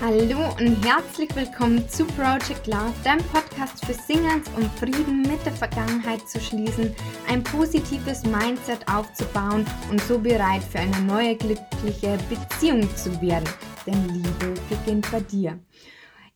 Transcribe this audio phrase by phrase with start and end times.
[0.00, 5.52] Hallo und herzlich willkommen zu Project Love, deinem Podcast für Singles, um Frieden mit der
[5.52, 6.94] Vergangenheit zu schließen,
[7.28, 13.48] ein positives Mindset aufzubauen und so bereit für eine neue glückliche Beziehung zu werden.
[13.88, 15.58] Denn Liebe beginnt bei dir.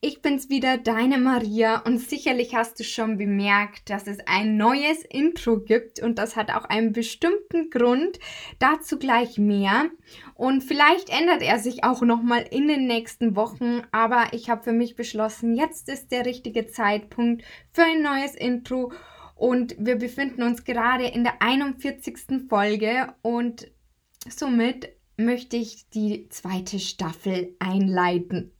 [0.05, 5.05] Ich bin's wieder, deine Maria und sicherlich hast du schon bemerkt, dass es ein neues
[5.05, 8.19] Intro gibt und das hat auch einen bestimmten Grund.
[8.59, 9.91] Dazu gleich mehr
[10.34, 14.65] und vielleicht ändert er sich auch noch mal in den nächsten Wochen, aber ich habe
[14.65, 18.93] für mich beschlossen, jetzt ist der richtige Zeitpunkt für ein neues Intro
[19.37, 22.48] und wir befinden uns gerade in der 41.
[22.48, 23.71] Folge und
[24.29, 28.51] somit möchte ich die zweite Staffel einleiten.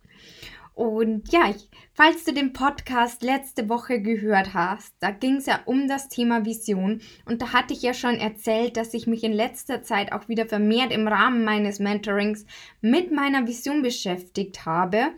[0.75, 5.61] Und ja, ich, falls du den Podcast letzte Woche gehört hast, da ging es ja
[5.67, 7.03] um das Thema Vision.
[7.27, 10.47] Und da hatte ich ja schon erzählt, dass ich mich in letzter Zeit auch wieder
[10.47, 12.47] vermehrt im Rahmen meines Mentorings
[12.81, 15.13] mit meiner Vision beschäftigt habe.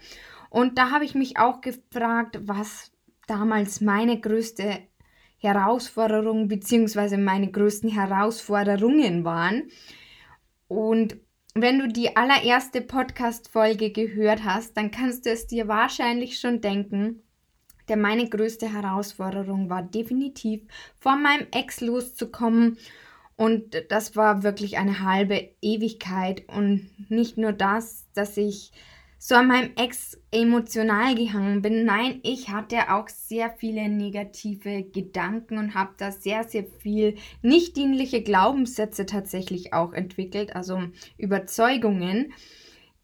[0.51, 2.93] Und da habe ich mich auch gefragt, was
[3.27, 4.79] damals meine größte
[5.39, 7.17] Herausforderung bzw.
[7.17, 9.65] meine größten Herausforderungen waren.
[10.69, 11.17] Und
[11.57, 17.23] wenn du die allererste Podcast-Folge gehört hast, dann kannst du es dir wahrscheinlich schon denken.
[17.89, 20.63] Denn meine größte Herausforderung war definitiv,
[20.99, 22.77] von meinem Ex loszukommen.
[23.37, 26.43] Und das war wirklich eine halbe Ewigkeit.
[26.49, 28.73] Und nicht nur das, dass ich
[29.27, 31.87] so an meinem Ex emotional gehangen bin.
[31.87, 37.79] Nein, ich hatte auch sehr viele negative Gedanken und habe da sehr, sehr viel nicht
[37.79, 40.79] dienliche Glaubenssätze tatsächlich auch entwickelt, also
[41.17, 42.35] Überzeugungen,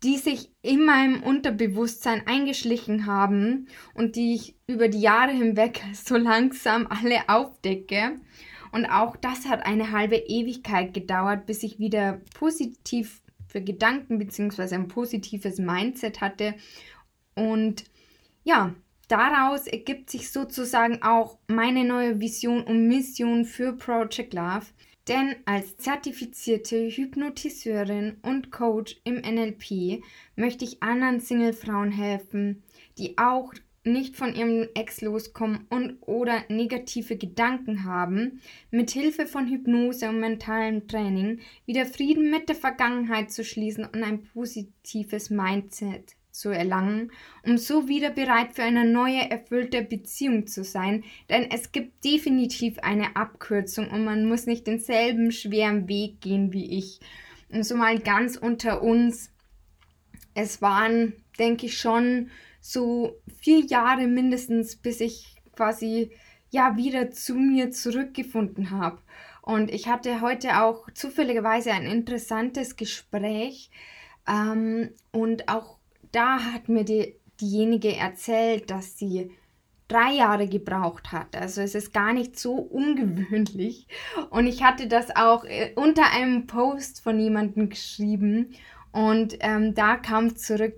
[0.02, 6.18] die sich in meinem Unterbewusstsein eingeschlichen haben und die ich über die Jahre hinweg so
[6.18, 8.20] langsam alle aufdecke.
[8.72, 14.74] Und auch das hat eine halbe Ewigkeit gedauert, bis ich wieder positiv für Gedanken bzw.
[14.74, 16.54] ein positives Mindset hatte.
[17.34, 17.84] Und
[18.44, 18.74] ja,
[19.08, 24.66] daraus ergibt sich sozusagen auch meine neue Vision und Mission für Project Love.
[25.08, 30.02] Denn als zertifizierte Hypnotiseurin und Coach im NLP
[30.36, 32.62] möchte ich anderen Single-Frauen helfen,
[32.98, 33.52] die auch
[33.84, 40.20] nicht von ihrem Ex loskommen und oder negative Gedanken haben, mit Hilfe von Hypnose und
[40.20, 47.10] mentalem Training wieder Frieden mit der Vergangenheit zu schließen und ein positives Mindset zu erlangen,
[47.44, 52.78] um so wieder bereit für eine neue erfüllte Beziehung zu sein, denn es gibt definitiv
[52.80, 57.00] eine Abkürzung und man muss nicht denselben schweren Weg gehen wie ich.
[57.50, 59.32] Und so mal ganz unter uns,
[60.34, 62.30] es waren, denke ich schon,
[62.60, 66.12] so vier Jahre mindestens, bis ich quasi
[66.50, 68.98] ja wieder zu mir zurückgefunden habe.
[69.42, 73.70] Und ich hatte heute auch zufälligerweise ein interessantes Gespräch
[74.28, 75.78] ähm, und auch
[76.12, 79.30] da hat mir die, diejenige erzählt, dass sie
[79.88, 81.34] drei Jahre gebraucht hat.
[81.34, 83.88] Also es ist gar nicht so ungewöhnlich.
[84.30, 88.54] Und ich hatte das auch äh, unter einem Post von jemandem geschrieben
[88.92, 90.74] und ähm, da kam zurück,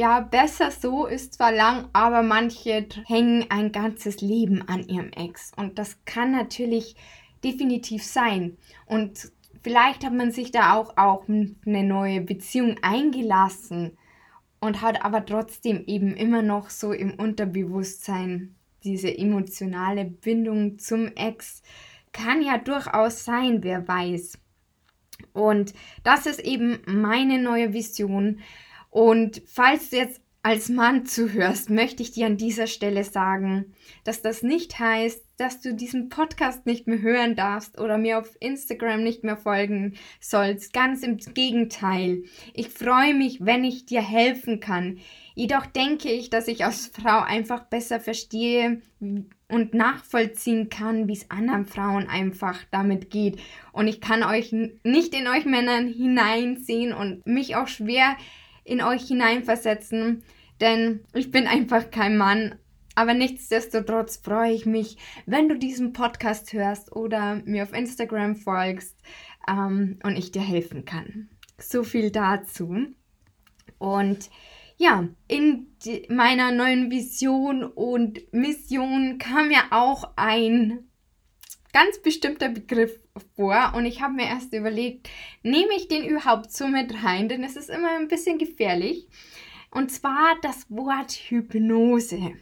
[0.00, 5.52] ja, besser so ist zwar lang, aber manche hängen ein ganzes Leben an ihrem Ex.
[5.58, 6.96] Und das kann natürlich
[7.44, 8.56] definitiv sein.
[8.86, 9.30] Und
[9.62, 13.98] vielleicht hat man sich da auch auf eine neue Beziehung eingelassen
[14.58, 21.62] und hat aber trotzdem eben immer noch so im Unterbewusstsein diese emotionale Bindung zum Ex.
[22.12, 24.38] Kann ja durchaus sein, wer weiß.
[25.34, 25.74] Und
[26.04, 28.40] das ist eben meine neue Vision.
[28.90, 33.74] Und falls du jetzt als Mann zuhörst, möchte ich dir an dieser Stelle sagen,
[34.04, 38.36] dass das nicht heißt, dass du diesen Podcast nicht mehr hören darfst oder mir auf
[38.40, 40.72] Instagram nicht mehr folgen sollst.
[40.72, 42.24] Ganz im Gegenteil.
[42.54, 44.98] Ich freue mich, wenn ich dir helfen kann.
[45.34, 51.30] Jedoch denke ich, dass ich als Frau einfach besser verstehe und nachvollziehen kann, wie es
[51.30, 53.38] anderen Frauen einfach damit geht.
[53.72, 58.16] Und ich kann euch nicht in euch Männern hineinsehen und mich auch schwer
[58.64, 60.22] in euch hineinversetzen,
[60.60, 62.56] denn ich bin einfach kein Mann.
[62.94, 68.96] Aber nichtsdestotrotz freue ich mich, wenn du diesen Podcast hörst oder mir auf Instagram folgst
[69.48, 71.28] ähm, und ich dir helfen kann.
[71.58, 72.76] So viel dazu.
[73.78, 74.30] Und
[74.76, 75.66] ja, in
[76.08, 80.90] meiner neuen Vision und Mission kam ja auch ein
[81.72, 82.98] ganz bestimmter Begriff
[83.36, 85.08] vor und ich habe mir erst überlegt,
[85.42, 89.06] nehme ich den überhaupt so mit rein, denn es ist immer ein bisschen gefährlich.
[89.70, 92.34] Und zwar das Wort Hypnose.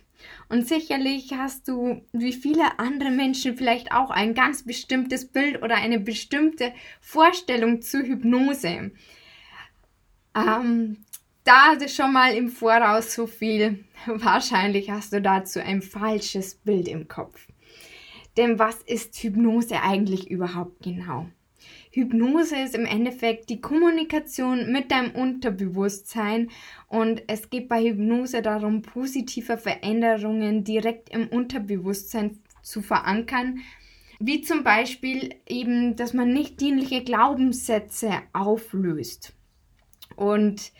[0.49, 5.77] Und sicherlich hast du, wie viele andere Menschen, vielleicht auch ein ganz bestimmtes Bild oder
[5.77, 8.91] eine bestimmte Vorstellung zu Hypnose.
[10.35, 10.97] Ähm,
[11.45, 13.85] da schon mal im Voraus so viel.
[14.07, 17.47] Wahrscheinlich hast du dazu ein falsches Bild im Kopf.
[18.39, 21.27] Denn was ist Hypnose eigentlich überhaupt genau?
[21.91, 26.49] Hypnose ist im Endeffekt die Kommunikation mit deinem Unterbewusstsein
[26.87, 33.59] und es geht bei Hypnose darum, positive Veränderungen direkt im Unterbewusstsein zu verankern,
[34.21, 39.33] wie zum Beispiel eben, dass man nicht dienliche Glaubenssätze auflöst.
[40.15, 40.73] Und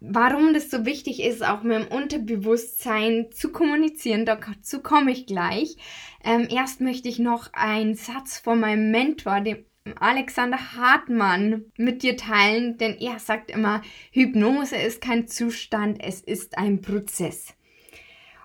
[0.00, 5.76] warum das so wichtig ist, auch mit dem Unterbewusstsein zu kommunizieren, dazu komme ich gleich.
[6.24, 9.64] Ähm, erst möchte ich noch einen Satz von meinem Mentor, dem
[10.00, 16.58] Alexander Hartmann, mit dir teilen, denn er sagt immer, Hypnose ist kein Zustand, es ist
[16.58, 17.54] ein Prozess.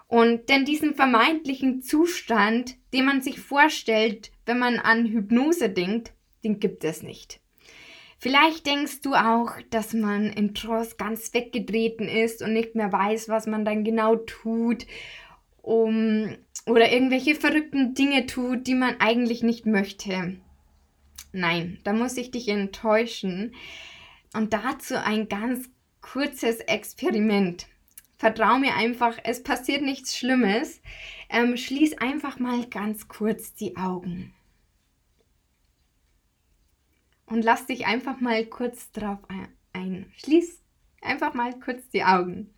[0.07, 6.13] Und denn diesen vermeintlichen Zustand, den man sich vorstellt, wenn man an Hypnose denkt,
[6.43, 7.39] den gibt es nicht.
[8.21, 13.29] Vielleicht denkst du auch, dass man im Trance ganz weggetreten ist und nicht mehr weiß,
[13.29, 14.85] was man dann genau tut,
[15.63, 16.37] um
[16.67, 20.37] oder irgendwelche verrückten Dinge tut, die man eigentlich nicht möchte.
[21.31, 23.55] Nein, da muss ich dich enttäuschen.
[24.35, 25.71] Und dazu ein ganz
[26.01, 27.65] kurzes Experiment.
[28.19, 30.79] Vertrau mir einfach, es passiert nichts Schlimmes.
[31.27, 34.31] Ähm, schließ einfach mal ganz kurz die Augen.
[37.31, 39.19] Und lass dich einfach mal kurz drauf
[39.71, 40.11] ein.
[40.17, 40.61] Schließ
[41.01, 42.53] einfach mal kurz die Augen.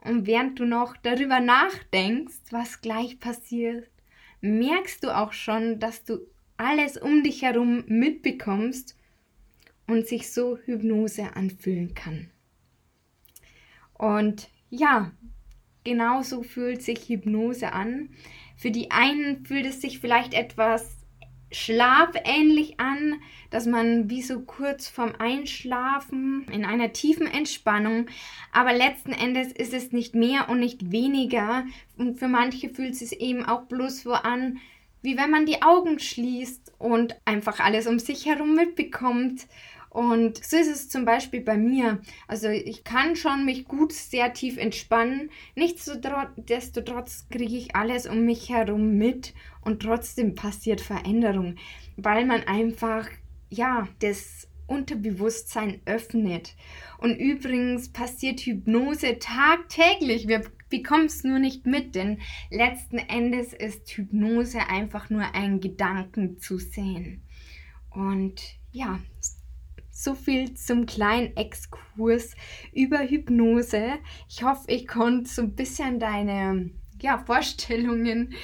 [0.00, 3.86] Und während du noch darüber nachdenkst, was gleich passiert,
[4.40, 6.20] merkst du auch schon, dass du
[6.56, 8.96] alles um dich herum mitbekommst
[9.86, 12.30] und sich so Hypnose anfühlen kann.
[13.92, 15.12] Und ja,
[15.84, 18.08] genauso fühlt sich Hypnose an.
[18.56, 21.03] Für die einen fühlt es sich vielleicht etwas
[21.54, 23.20] schlafähnlich an,
[23.50, 28.06] dass man wie so kurz vorm Einschlafen in einer tiefen Entspannung,
[28.52, 31.64] aber letzten Endes ist es nicht mehr und nicht weniger
[31.96, 34.58] und für manche fühlt es eben auch bloß so an,
[35.04, 39.46] wie wenn man die Augen schließt und einfach alles um sich herum mitbekommt.
[39.94, 42.00] Und so ist es zum Beispiel bei mir.
[42.26, 45.30] Also ich kann schon mich gut sehr tief entspannen.
[45.54, 51.54] Nichtsdestotrotz kriege ich alles um mich herum mit und trotzdem passiert Veränderung,
[51.96, 53.08] weil man einfach,
[53.50, 56.56] ja, das Unterbewusstsein öffnet.
[56.98, 60.26] Und übrigens passiert Hypnose tagtäglich.
[60.26, 62.18] Wir bekommen es nur nicht mit, denn
[62.50, 67.22] letzten Endes ist Hypnose einfach nur ein Gedanken zu sehen.
[67.90, 68.42] Und
[68.72, 68.98] ja,
[69.94, 72.34] so viel zum kleinen Exkurs
[72.72, 73.94] über Hypnose.
[74.28, 76.70] Ich hoffe, ich konnte so ein bisschen deine
[77.00, 78.34] ja, Vorstellungen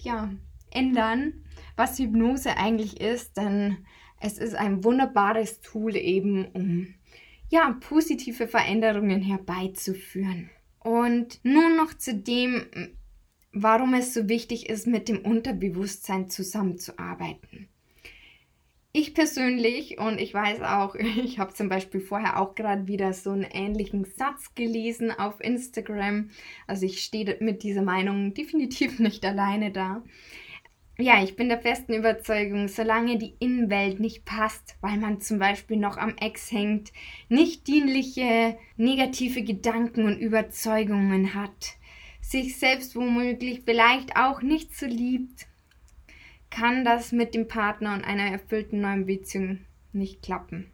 [0.00, 0.32] ja,
[0.70, 1.44] ändern,
[1.76, 3.76] was Hypnose eigentlich ist, denn
[4.20, 6.94] es ist ein wunderbares Tool eben, um
[7.50, 10.50] ja, positive Veränderungen herbeizuführen.
[10.80, 12.66] Und nun noch zu dem,
[13.52, 17.68] warum es so wichtig ist, mit dem Unterbewusstsein zusammenzuarbeiten.
[18.98, 23.30] Ich persönlich, und ich weiß auch, ich habe zum Beispiel vorher auch gerade wieder so
[23.30, 26.30] einen ähnlichen Satz gelesen auf Instagram.
[26.66, 30.02] Also ich stehe mit dieser Meinung definitiv nicht alleine da.
[30.98, 35.76] Ja, ich bin der festen Überzeugung, solange die Innenwelt nicht passt, weil man zum Beispiel
[35.76, 36.90] noch am Ex hängt,
[37.28, 41.76] nicht dienliche negative Gedanken und Überzeugungen hat,
[42.22, 45.46] sich selbst womöglich vielleicht auch nicht so liebt,
[46.50, 49.60] kann das mit dem Partner und einer erfüllten neuen Beziehung
[49.92, 50.70] nicht klappen.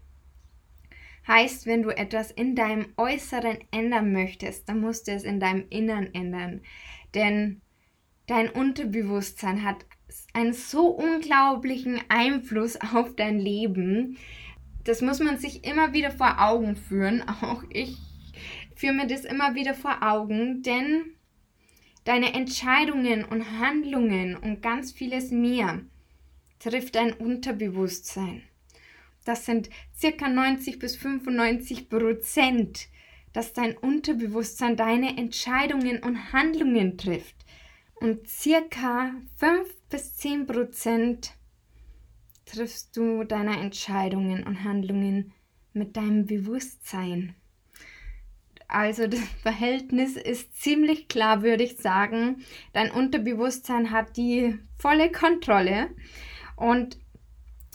[1.26, 5.66] Heißt, wenn du etwas in deinem Äußeren ändern möchtest, dann musst du es in deinem
[5.70, 6.62] Innern ändern.
[7.14, 7.60] Denn
[8.26, 9.84] dein Unterbewusstsein hat
[10.32, 14.18] einen so unglaublichen Einfluss auf dein Leben.
[14.84, 17.22] Das muss man sich immer wieder vor Augen führen.
[17.42, 17.96] Auch ich
[18.74, 21.14] führe mir das immer wieder vor Augen, denn
[22.04, 25.80] deine Entscheidungen und Handlungen und ganz vieles mehr
[26.58, 28.42] trifft dein Unterbewusstsein.
[29.24, 32.88] Das sind circa 90 bis 95 Prozent,
[33.32, 37.36] dass dein Unterbewusstsein deine Entscheidungen und Handlungen trifft.
[37.94, 41.34] Und circa 5 bis 10 Prozent
[42.46, 45.32] triffst du deine Entscheidungen und Handlungen
[45.72, 47.36] mit deinem Bewusstsein.
[48.72, 52.42] Also das Verhältnis ist ziemlich klar, würde ich sagen.
[52.72, 55.90] Dein Unterbewusstsein hat die volle Kontrolle
[56.56, 56.98] und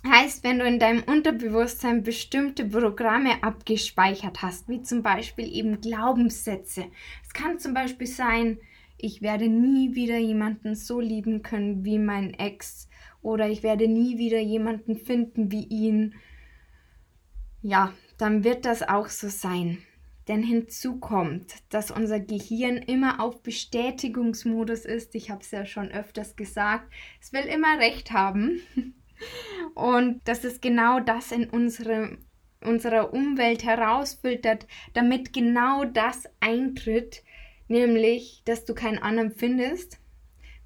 [0.08, 6.86] heißt, wenn du in deinem Unterbewusstsein bestimmte Programme abgespeichert hast, wie zum Beispiel eben Glaubenssätze.
[7.24, 8.58] Es kann zum Beispiel sein,
[8.98, 12.89] ich werde nie wieder jemanden so lieben können wie mein Ex
[13.22, 16.16] oder ich werde nie wieder jemanden finden wie ihn.
[17.62, 19.77] Ja, dann wird das auch so sein.
[20.27, 25.15] Denn hinzu kommt, dass unser Gehirn immer auf Bestätigungsmodus ist.
[25.15, 26.91] Ich habe es ja schon öfters gesagt.
[27.22, 28.62] Es will immer recht haben.
[29.74, 32.17] Und dass es genau das in unsere,
[32.62, 37.24] unserer Umwelt herausfiltert, damit genau das eintritt,
[37.67, 40.00] nämlich, dass du keinen anderen findest,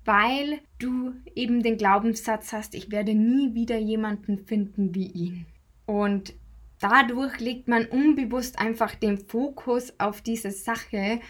[0.04, 5.46] weil du eben den Glaubenssatz hast, ich werde nie wieder jemanden finden wie ihn.
[5.86, 6.34] Und
[6.82, 11.22] dadurch legt man unbewusst einfach den Fokus auf diese Sache.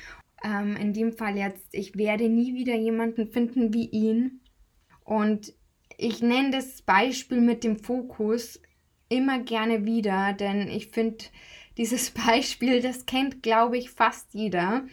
[0.43, 4.41] Ähm, in dem Fall jetzt, ich werde nie wieder jemanden finden wie ihn.
[5.03, 5.53] Und
[5.97, 8.59] ich nenne das Beispiel mit dem Fokus
[9.09, 11.25] immer gerne wieder, denn ich finde
[11.77, 14.85] dieses Beispiel, das kennt, glaube ich, fast jeder.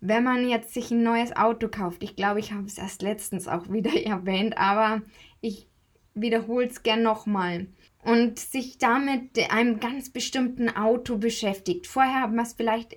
[0.00, 3.48] Wenn man jetzt sich ein neues Auto kauft, ich glaube, ich habe es erst letztens
[3.48, 5.02] auch wieder erwähnt, aber
[5.40, 5.68] ich
[6.14, 7.66] wiederhole es gern nochmal
[8.06, 11.88] und sich damit einem ganz bestimmten Auto beschäftigt.
[11.88, 12.94] Vorher haben wir es vielleicht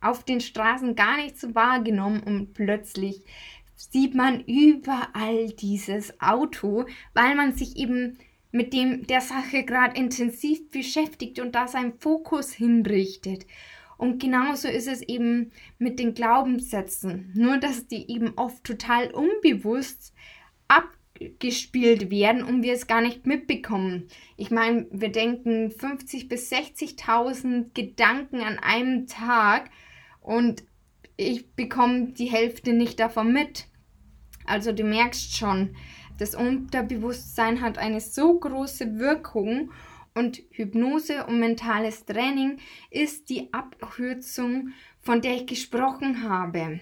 [0.00, 3.24] auf den Straßen gar nicht so wahrgenommen und plötzlich
[3.74, 8.18] sieht man überall dieses Auto, weil man sich eben
[8.52, 13.46] mit dem der Sache gerade intensiv beschäftigt und da seinen Fokus hinrichtet.
[13.98, 20.14] Und genauso ist es eben mit den Glaubenssätzen, nur dass die eben oft total unbewusst
[20.68, 20.88] ab
[21.38, 24.08] gespielt werden und wir es gar nicht mitbekommen.
[24.36, 29.70] Ich meine, wir denken 50 bis 60.000 Gedanken an einem Tag
[30.20, 30.64] und
[31.16, 33.66] ich bekomme die Hälfte nicht davon mit.
[34.46, 35.76] Also du merkst schon,
[36.18, 39.70] das Unterbewusstsein hat eine so große Wirkung
[40.14, 42.58] und Hypnose und mentales Training
[42.90, 46.80] ist die Abkürzung, von der ich gesprochen habe.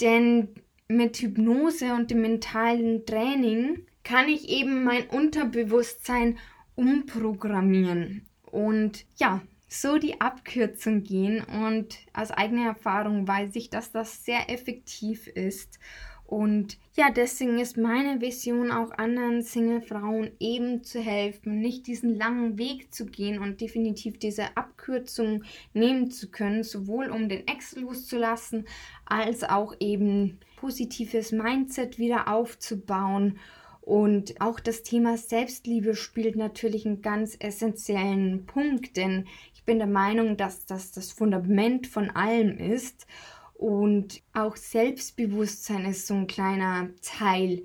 [0.00, 0.48] Denn
[0.88, 6.38] mit Hypnose und dem mentalen Training kann ich eben mein Unterbewusstsein
[6.74, 8.26] umprogrammieren.
[8.50, 11.44] Und ja, so die Abkürzung gehen.
[11.44, 15.78] Und aus eigener Erfahrung weiß ich, dass das sehr effektiv ist.
[16.24, 22.58] Und ja, deswegen ist meine Vision auch anderen Single-Frauen eben zu helfen, nicht diesen langen
[22.58, 28.66] Weg zu gehen und definitiv diese Abkürzung nehmen zu können, sowohl um den Ex loszulassen,
[29.06, 33.38] als auch eben positives Mindset wieder aufzubauen.
[33.80, 39.86] Und auch das Thema Selbstliebe spielt natürlich einen ganz essentiellen Punkt, denn ich bin der
[39.86, 43.06] Meinung, dass das das Fundament von allem ist.
[43.54, 47.62] Und auch Selbstbewusstsein ist so ein kleiner Teil.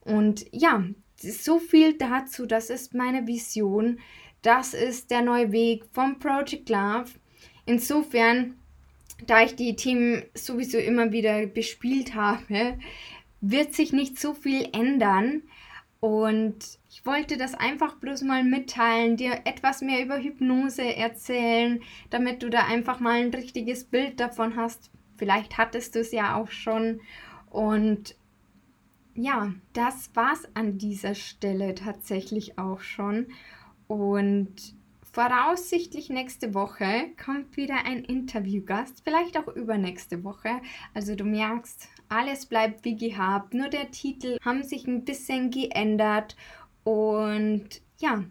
[0.00, 0.84] Und ja,
[1.20, 2.46] so viel dazu.
[2.46, 3.98] Das ist meine Vision.
[4.42, 7.06] Das ist der neue Weg vom Project Love.
[7.64, 8.54] Insofern,
[9.24, 12.78] da ich die Themen sowieso immer wieder bespielt habe,
[13.40, 15.42] wird sich nicht so viel ändern.
[16.00, 16.56] Und
[16.90, 21.80] ich wollte das einfach bloß mal mitteilen, dir etwas mehr über Hypnose erzählen,
[22.10, 26.36] damit du da einfach mal ein richtiges Bild davon hast, Vielleicht hattest du es ja
[26.36, 27.00] auch schon.
[27.50, 28.16] Und
[29.14, 33.26] ja, das war's an dieser Stelle tatsächlich auch schon.
[33.86, 34.75] Und
[35.16, 40.60] voraussichtlich nächste Woche kommt wieder ein Interviewgast, vielleicht auch übernächste Woche.
[40.92, 46.36] Also du merkst, alles bleibt wie gehabt, nur der Titel haben sich ein bisschen geändert.
[46.84, 48.24] Und ja,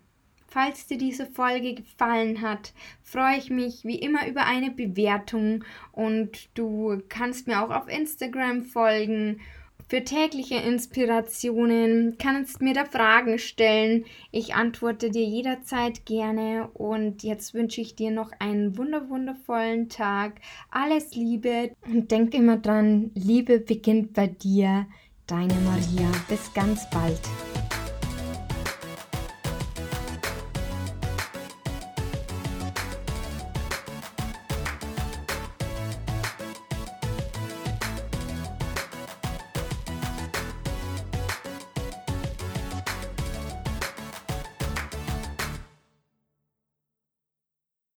[0.48, 2.72] Falls dir diese Folge gefallen hat,
[3.04, 8.64] freue ich mich wie immer über eine Bewertung und du kannst mir auch auf Instagram
[8.64, 9.42] folgen.
[9.88, 14.06] Für tägliche Inspirationen kannst mir da Fragen stellen.
[14.32, 20.42] Ich antworte dir jederzeit gerne und jetzt wünsche ich dir noch einen wunderwundervollen Tag.
[20.72, 24.88] Alles Liebe und denk immer dran, Liebe beginnt bei dir.
[25.28, 26.12] Deine Maria.
[26.30, 27.22] Bis ganz bald.